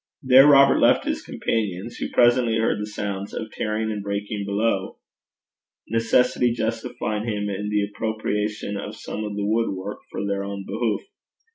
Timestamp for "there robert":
0.23-0.79